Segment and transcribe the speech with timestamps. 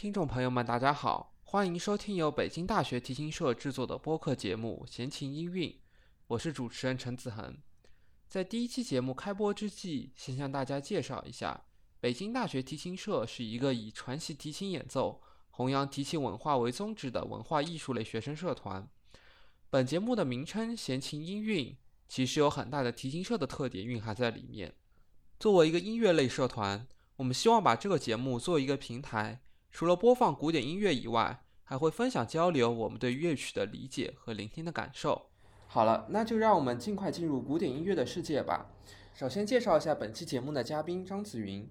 [0.00, 5.68] 听众朋友们，大家好，欢迎收听由北京大学提琴社制作的播客节目《闲情音韵》，
[6.26, 7.58] 我是主持人陈子恒。
[8.26, 11.66] 在第一期节目开播之际，先向大家介绍一下，
[12.00, 18.88] 北京大学提琴社是一个以传习提琴演奏、弘扬提琴文化为宗旨的文化艺术类学生社团。
[19.68, 21.76] 本节目的名称“闲情音韵”
[22.08, 24.74] 其实有很大的提琴社的特点蕴含在里面。
[25.38, 29.42] 作为一个音乐类社团，我们希望把这个节目做一个平台。
[29.70, 35.26] 除了播放古典音乐以外，还会分享交流我们对乐曲的理解和聆听的感受。
[35.68, 38.66] 好了，那就让我们尽快进入古典音乐的世界吧。
[39.14, 41.68] 首先介绍一下本期节目的嘉宾张子云。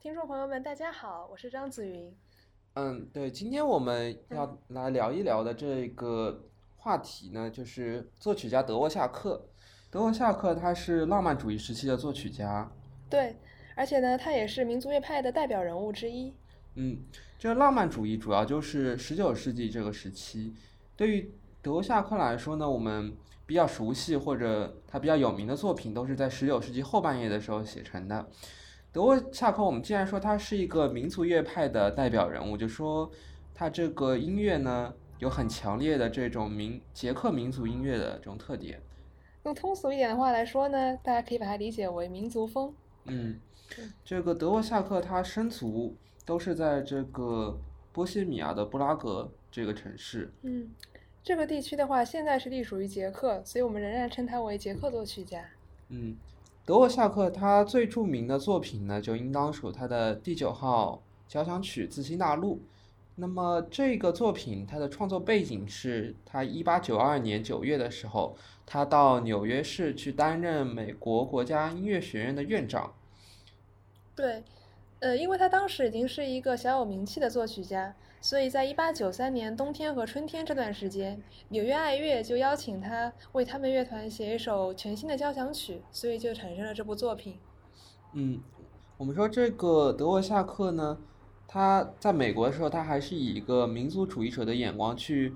[0.00, 2.12] 听众朋友们，大家好，我是张子云。
[2.74, 9.48] 嗯，对，今天我们要来聊一聊的这个话题呢，就是作曲家德沃夏克。
[9.90, 12.68] 德沃夏克他是浪漫主义时期的作曲家。
[13.08, 13.36] 对，
[13.76, 16.34] 而且呢，他也是民族乐派的代表人物之一。
[16.76, 16.98] 嗯，
[17.38, 20.52] 这个浪漫主义主要就是十九世纪这个时期。
[20.96, 23.14] 对于德沃夏克来说呢，我们
[23.46, 28.28] 比较熟悉或者他比较有名的作品都是在十九世纪后半叶的时候写成的。
[28.92, 33.10] 德沃夏克，我们既然说他是一个民族乐派的代表人物，就说
[33.54, 38.80] 他这个音乐呢有很强烈的这种民捷克民族音乐的这种特点。
[39.44, 42.74] 用通俗一点的话来说呢，大家可以把它理解为民族风。
[43.06, 43.38] 嗯，
[44.04, 45.96] 这个德沃夏克他生卒。
[46.24, 47.58] 都是在这个
[47.92, 50.32] 波西米亚的布拉格这个城市。
[50.42, 50.68] 嗯，
[51.22, 55.44] 这个地区的话，现在是隶属于捷克，所以我们仍然称他为捷克作曲家。
[55.90, 56.16] 嗯，
[56.64, 62.56] 德沃夏克他最著名的作品呢，就应当属他的第九号交响曲《自新大陆》。
[63.16, 68.36] 那么这个作品它的创作背景是他一八九二年九月的时候，
[68.66, 72.92] 他到纽约市去担任美国国家音乐学院的院长。
[74.16, 74.42] 对。
[75.00, 87.38] 呃，因为他当时已经是一个小有名气的作曲家，所以在一八九三年冬天和春天这段时间，纽约爱乐就邀请他为他们乐团写一首全新的交响曲，所以就产生了这部作品。
[88.14, 88.40] 嗯，
[88.96, 90.98] 我们说这个德沃夏克呢，
[91.46, 95.34] 他在美国的时候，他还是以一个民族主义者的眼光去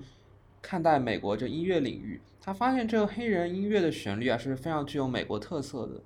[0.61, 2.19] 看待美国这音乐领域。
[2.41, 6.01] 他发现这个黑人音乐的旋律啊是非常具有美国特色的。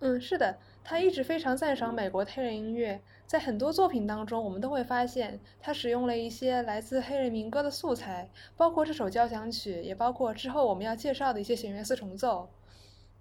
[0.00, 0.58] 嗯，是的。
[0.84, 12.50] 他一直非常赞赏美国黑人音乐，在很多作品当中，我们都会发现他使用了一些来自黑人民歌的素材，包括这首交响曲，也包括之后我们要介绍的一些弦乐四重奏。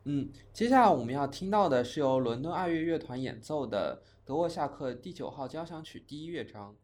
[0.06, 6.76] 嗯，接下来我们要听到的是由伦敦爱乐乐团演奏的德沃夏克第九号交响曲第一乐章。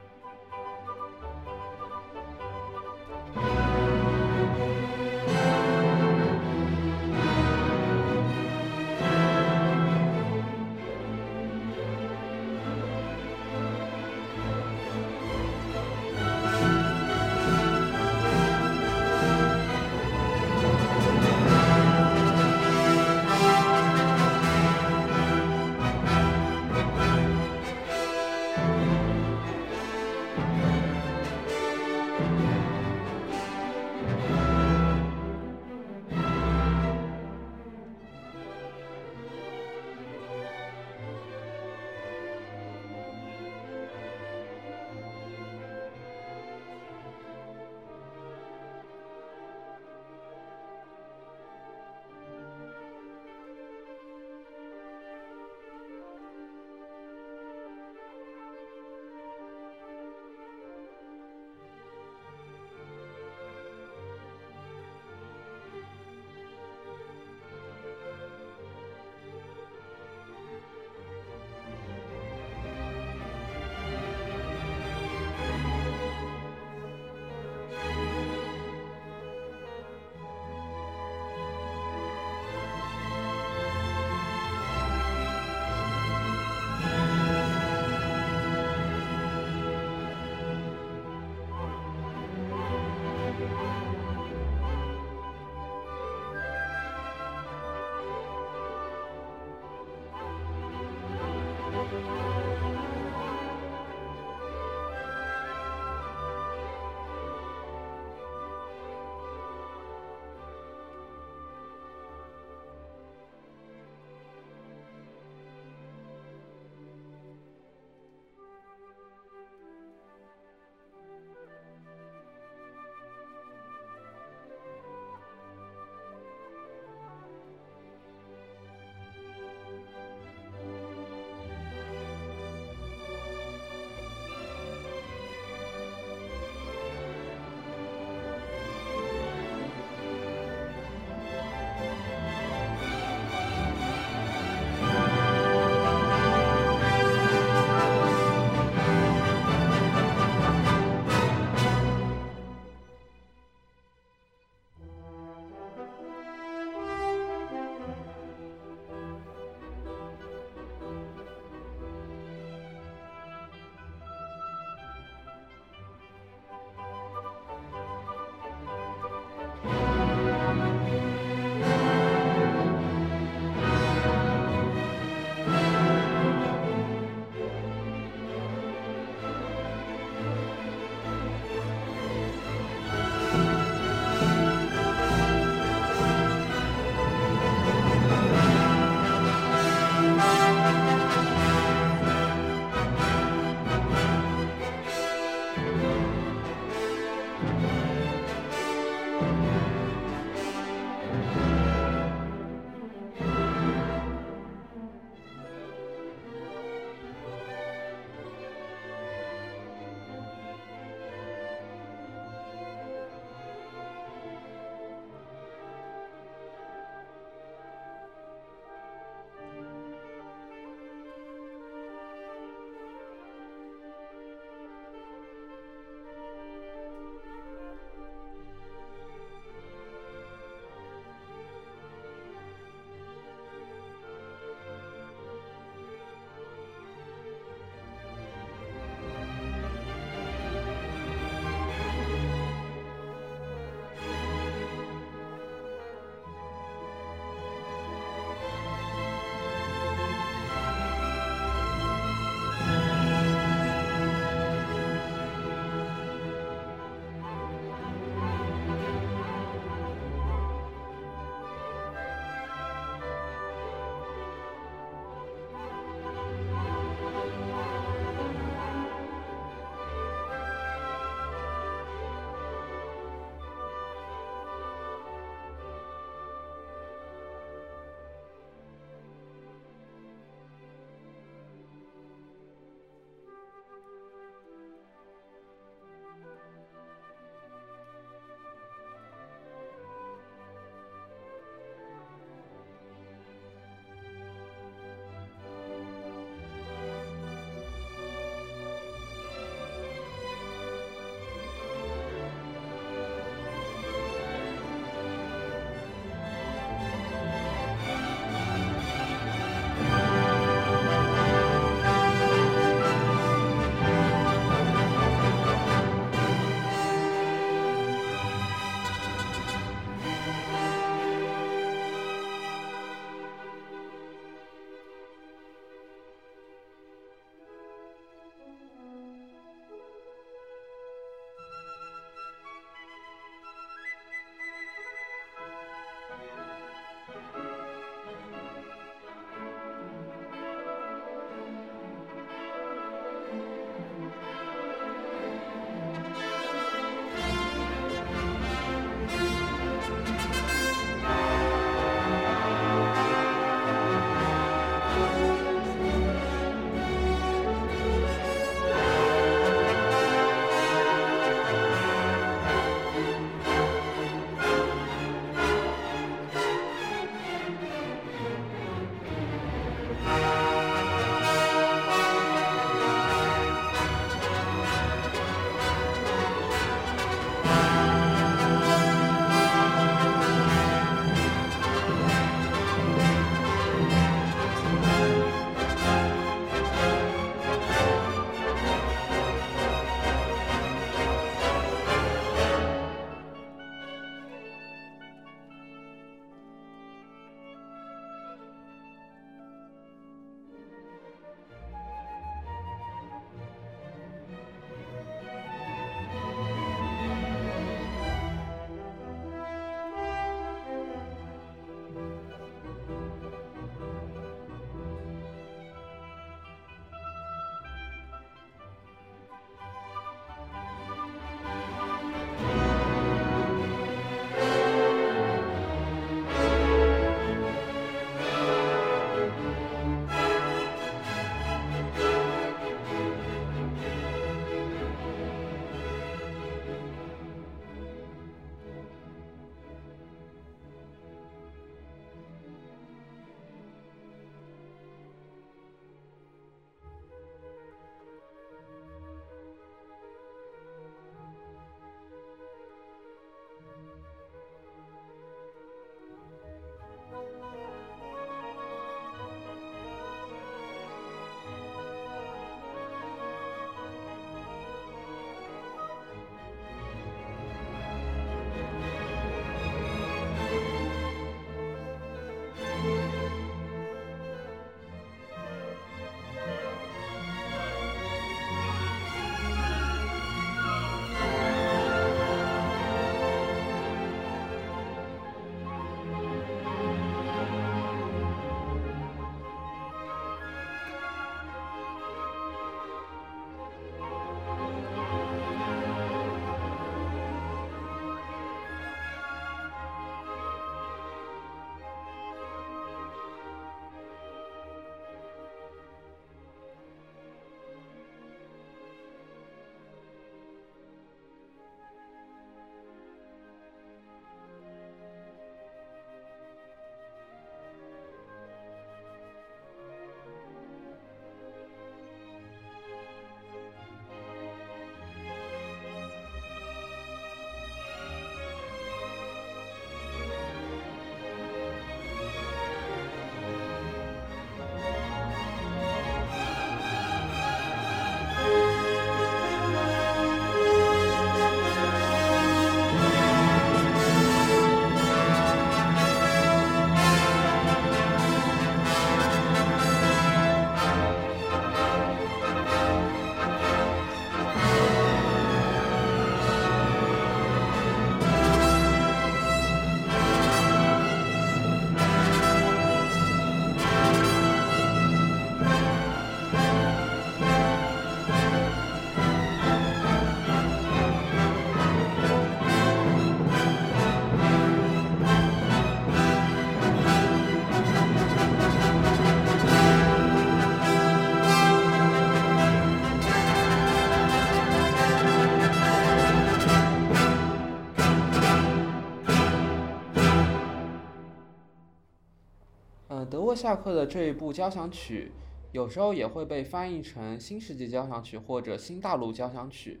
[593.52, 595.30] 德沃夏克的这一部交响曲，
[595.72, 600.00] 有时候也会被翻译成《新世纪交响曲》或者《新大陆交响曲》，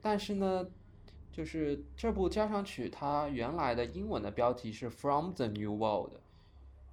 [0.00, 0.68] 但是呢，
[1.32, 6.12] 就是这部交响曲它原来的英文的标题是《From the New World》。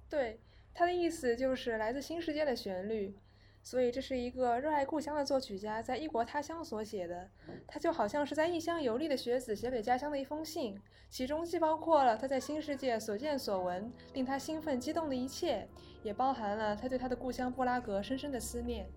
[0.08, 0.40] 对，
[0.74, 3.14] 它的意思就是来自新世界的旋律。
[3.62, 7.28] 所以，这是一个热爱故乡的作曲家在异国他乡所写的。
[7.68, 15.68] 他就好像是在异乡游历的学子写给家乡的一封信，其中既包括了他在新世界所见所闻，令他兴奋激动的一切，
[16.02, 18.88] 也包含了他对他的故乡布拉格深深的思念。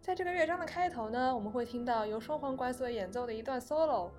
[0.00, 4.10] 在这个乐章的开头呢，我们会听到由双簧管所演奏的一段 solo。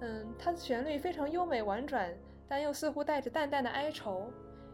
[0.00, 2.10] 嗯，它的旋律非常优美婉转，
[2.48, 4.30] 但又似乎带着淡淡的哀愁。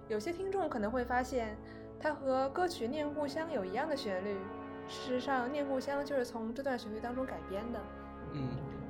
[0.09, 1.57] 有些听众可能会发现。
[2.03, 4.37] 它和歌曲《念故乡》有一样的旋律。
[4.89, 7.81] 事实上，《念故乡》就是从这段旋律当中改编的。
[8.33, 8.49] 嗯，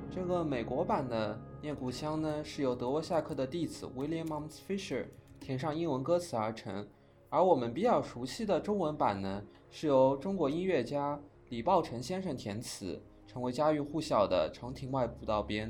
[0.09, 5.05] 这个美国版的《念故乡》呢，是由德沃夏克的弟子 William Amos Fisher
[5.39, 6.87] 填上英文歌词而成，
[7.29, 15.69] 而我们比较熟悉的中文版呢，是由中国音乐家李抱成先生填词，成为家喻户晓的《长亭外，古道边》。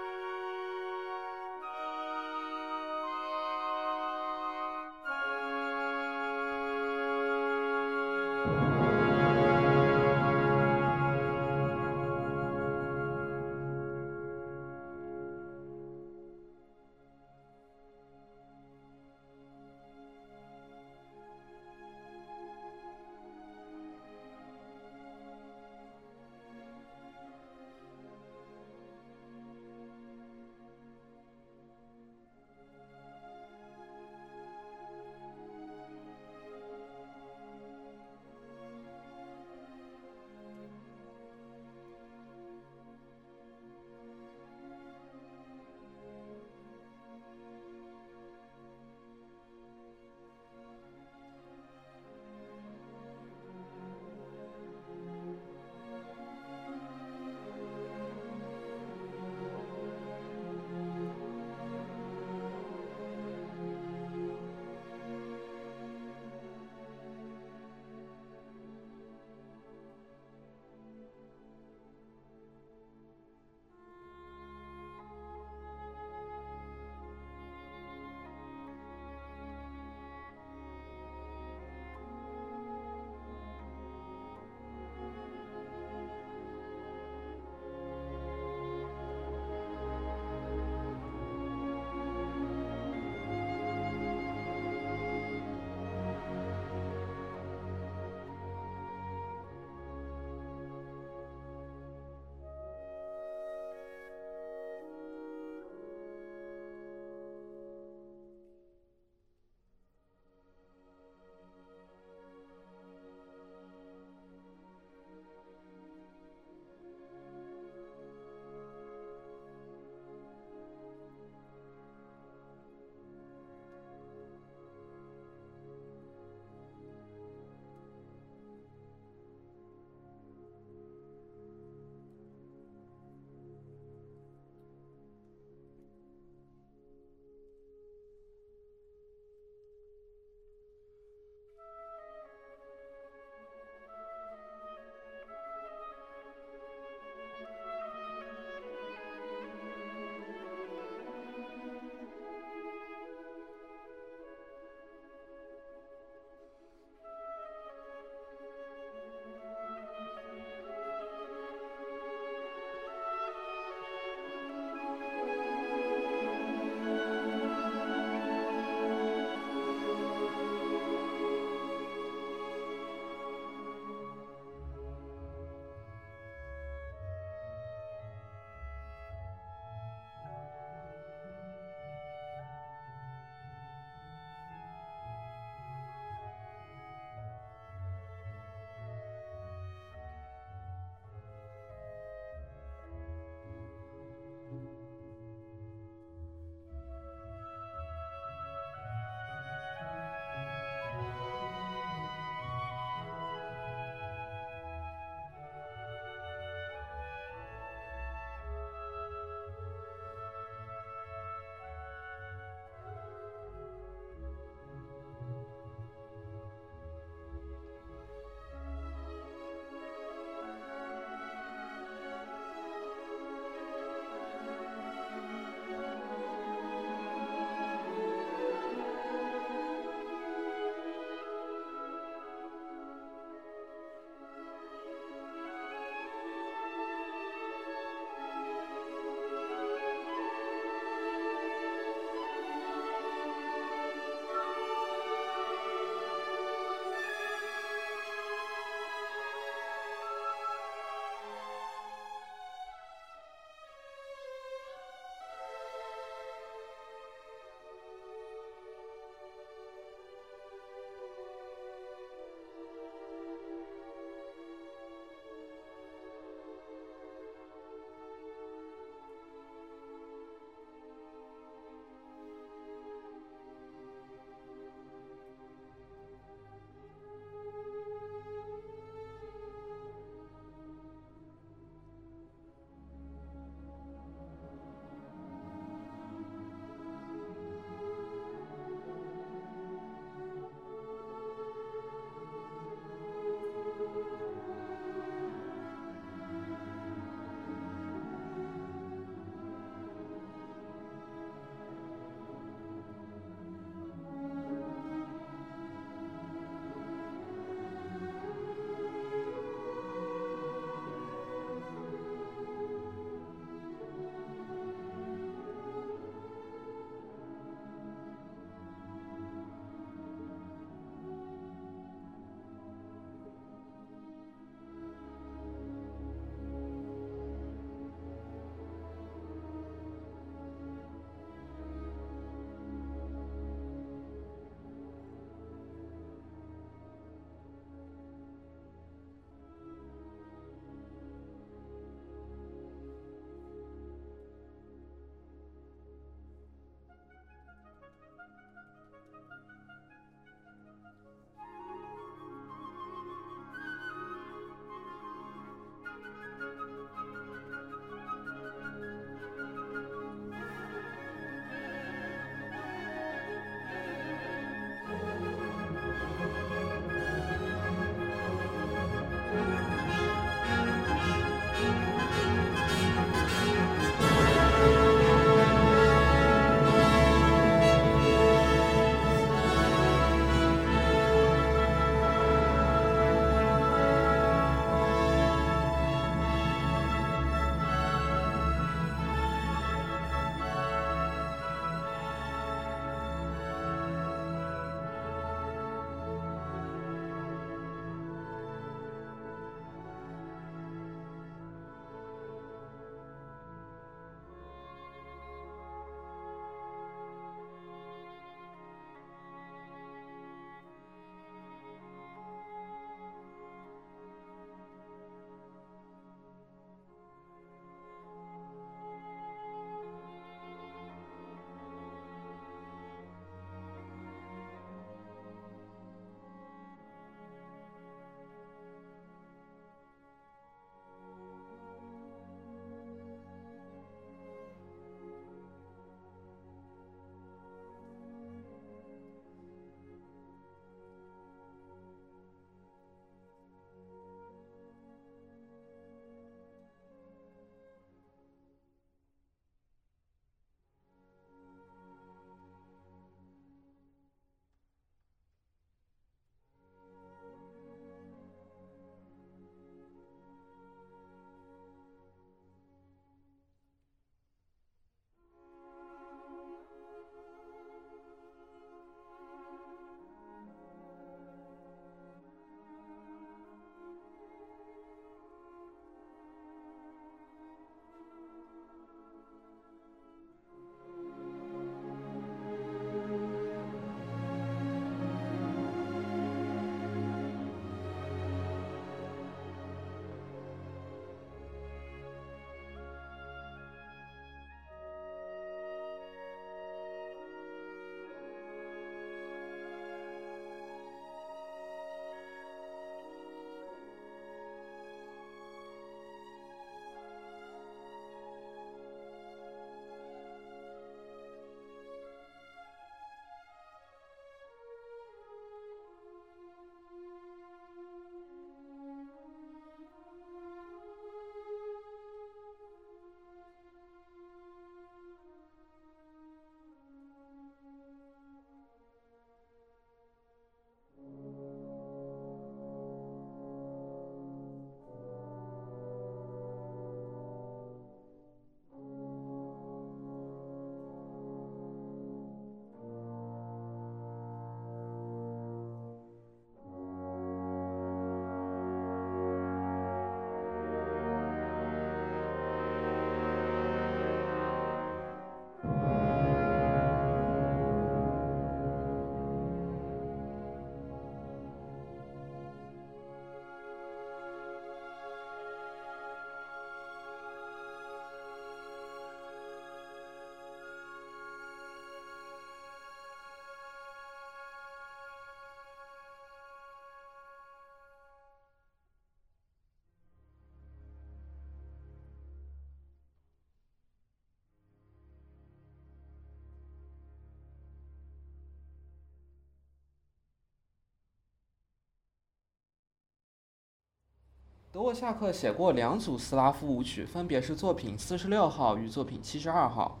[594.72, 600.00] 德沃夏克写过两组斯拉夫舞曲，分别是作品四十六号与作品七十二号。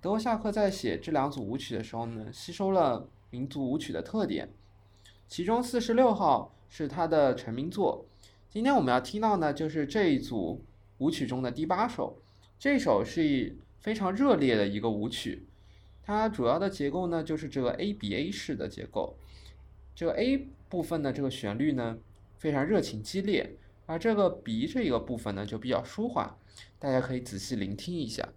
[0.00, 4.50] 德沃夏克在写这两组舞曲的时候呢，吸收了民族舞曲的特点，
[5.26, 8.06] 其中四十六号是他的成名作。
[8.48, 10.64] 今天我们要听到呢，就是这一组
[10.98, 12.22] 舞曲中的第八首。
[12.56, 15.48] 这首是非常热烈的一个舞曲，
[16.04, 19.16] 它主要的结构呢就是这个 A B A 式的结构。
[19.92, 21.98] 这个 A 部分的这个旋律呢
[22.36, 23.56] 非常热情激烈。
[23.88, 26.36] 而这个鼻这个部分呢，就比较舒缓，
[26.78, 28.28] 大家可以仔细聆听一下。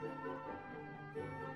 [0.00, 1.47] Música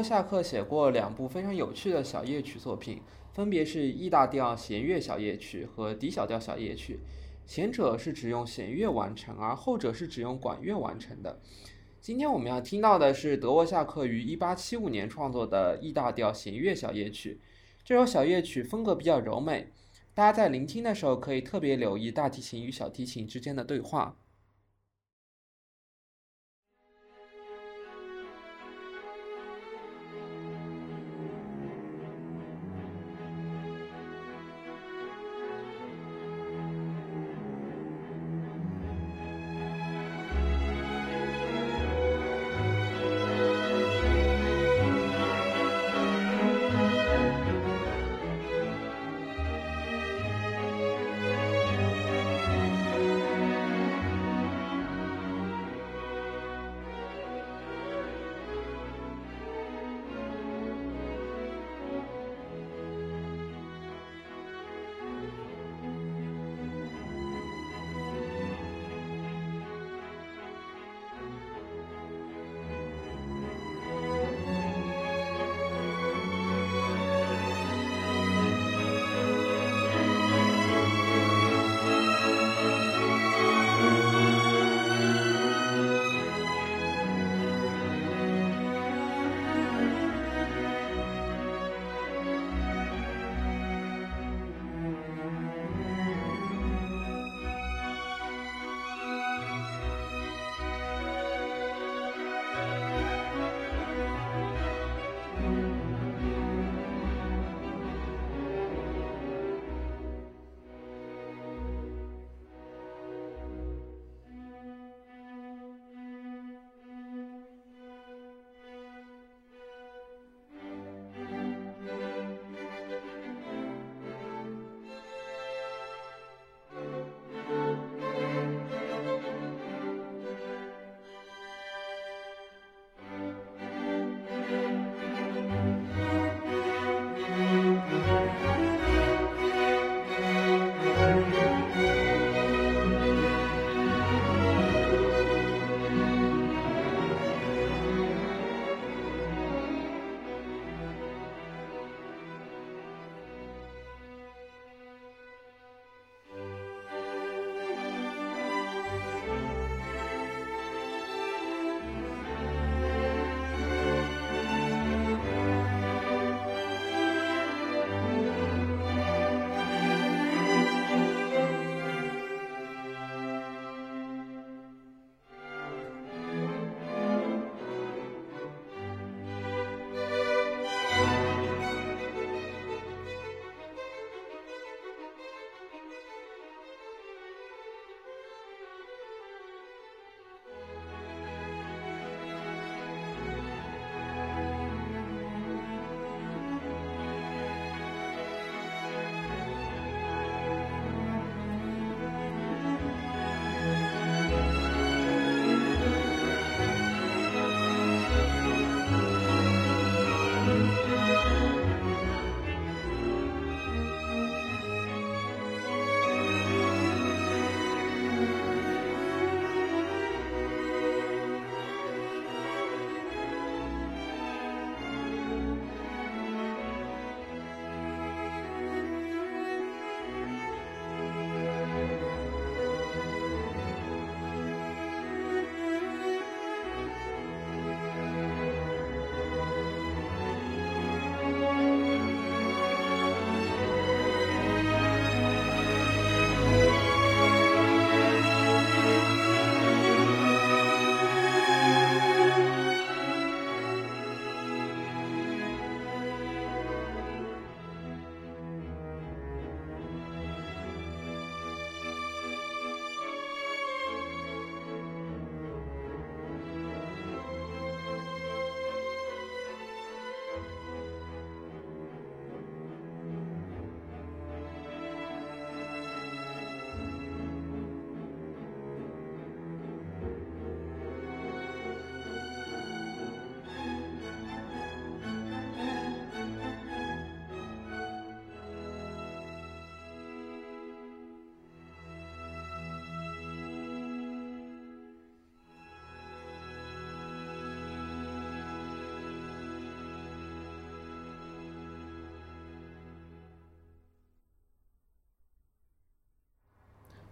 [0.00, 3.02] 德沃夏克写过两部非常有趣的小夜曲作品，
[3.34, 7.00] 分别是 E 大调弦乐小夜曲和 D 小调小夜曲。
[7.44, 11.38] 前者是只用弦乐完成，而后者是只用管乐完成的。
[12.00, 17.38] 今天我们要听到的是德沃夏克于1875年创作的 E 大调弦乐小夜曲。
[17.84, 19.70] 这首小夜曲风格比较柔美，
[20.14, 24.16] 大家在聆听的时候可以特别留意大提琴与小提琴之间的对话。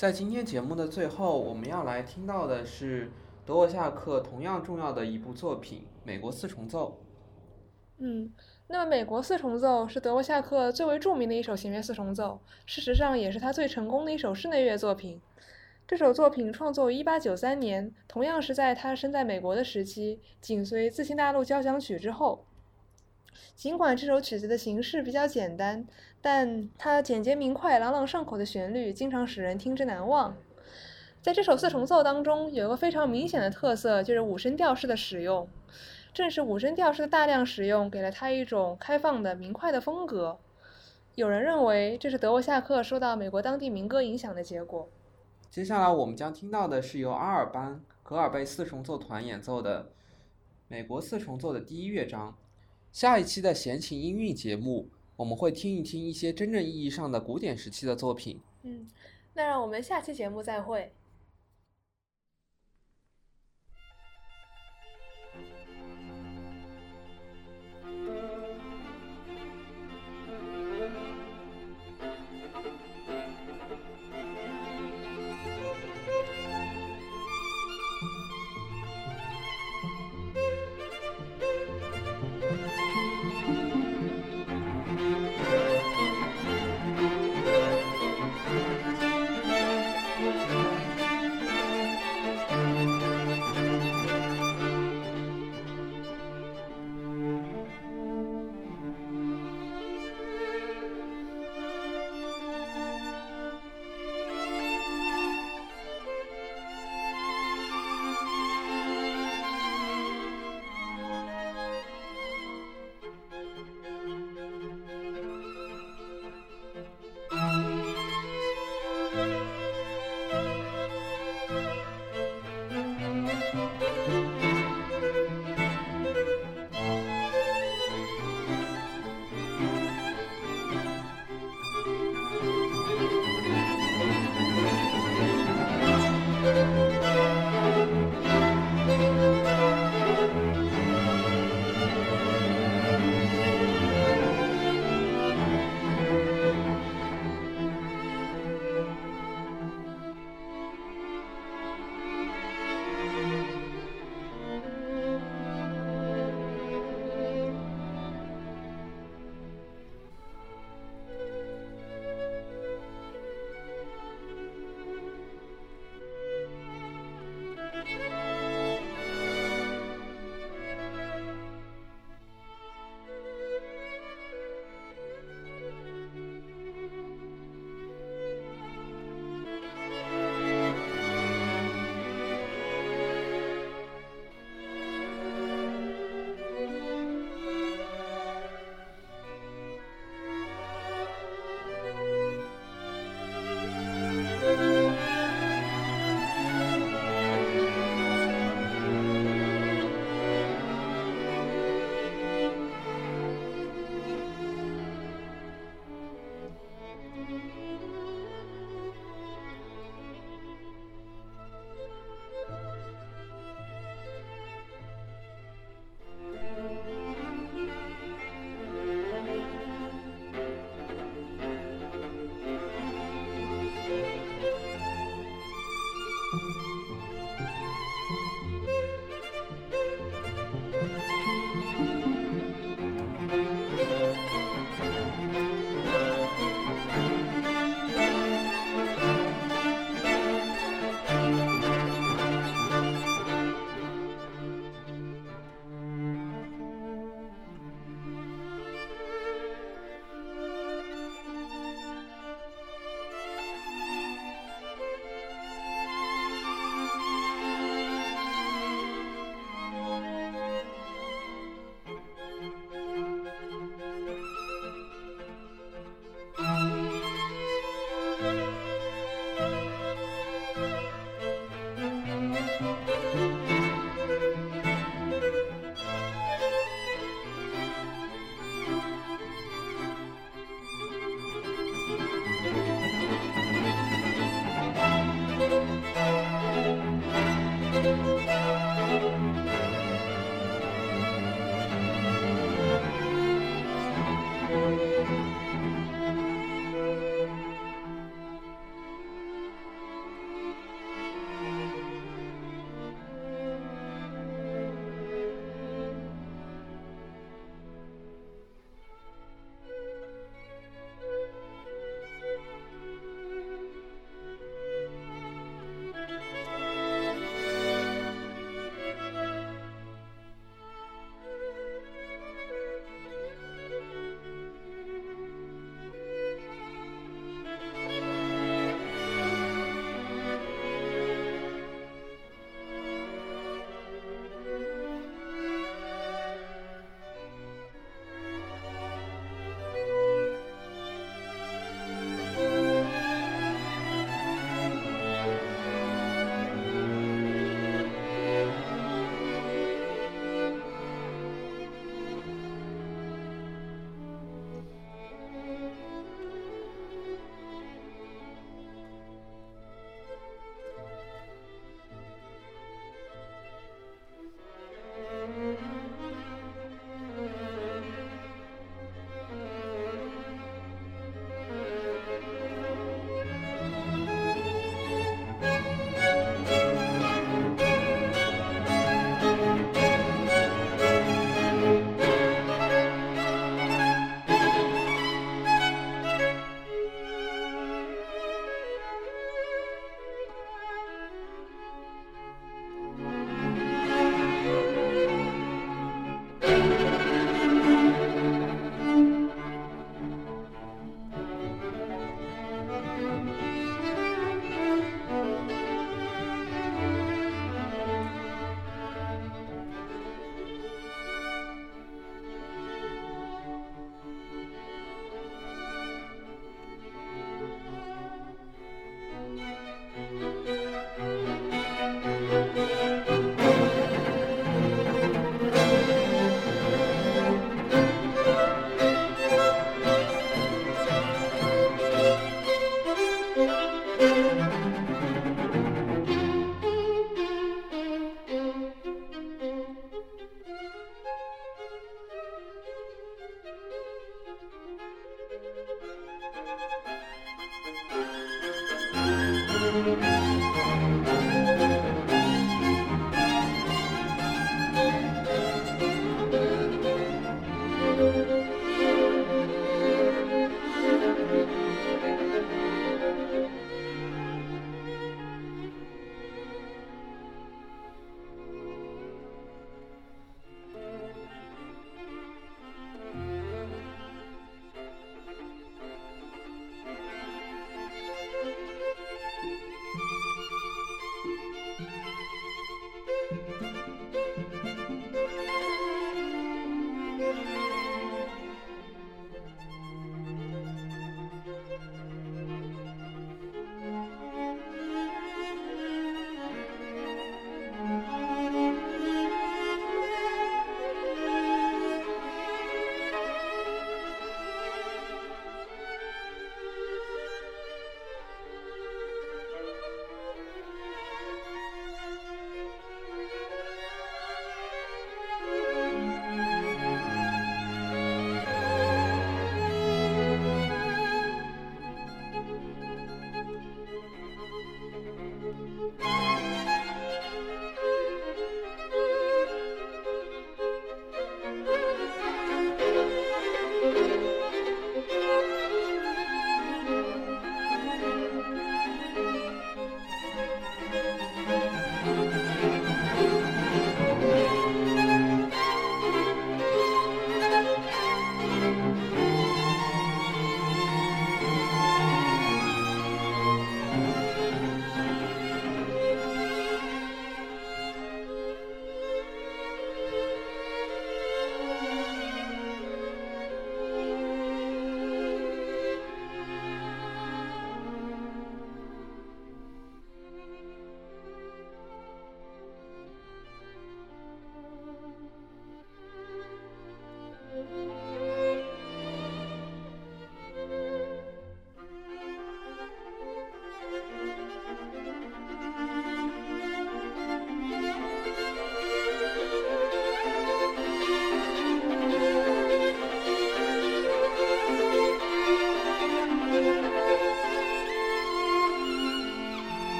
[0.00, 3.10] 在今天节目的最后，我们要来听到的是
[3.44, 6.98] 德沃夏克同样重要的一部作品《美国四重奏》。
[7.98, 8.32] 嗯，
[8.68, 15.20] 那么《美国四重奏》是德沃夏克最为著名的一首弦乐四重奏，事实上也是他最成功的一首室内乐作品。
[15.86, 22.46] 这首作品创作于一八九三年，同样是在他身在美国的时期，紧随《自新大陆交响曲》之后。
[23.54, 25.86] 尽管这首曲子的形式比较简单，
[26.20, 30.34] 但它简洁明快、朗朗上口的旋律经常使人听之难忘。
[31.20, 35.46] 在这首四重奏当中，有一个非常明显的特色，就是五声调式的使用。
[36.12, 40.38] 正是五声调式的大量使用，给了它一种开放的、明快的风格。
[41.14, 44.88] 有人认为，这是德沃夏克受到美国当地民歌影响的结果。
[45.50, 49.82] 接下来我们将听到的是由阿尔班·格尔贝四重奏团演奏的
[50.68, 52.34] 《美国四重奏》的第一乐章。
[52.92, 58.40] 下一期的闲情音韵节目，我们会听一听一些真正意义上的古典时期的作品。
[58.62, 58.88] 嗯，
[59.34, 60.92] 那让我们下期节目再会。